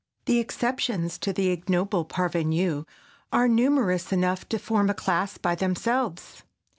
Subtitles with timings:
[0.25, 2.87] The exceptions to the ignoble parvenu
[3.31, 6.41] are numerous enough to form a class by themselves.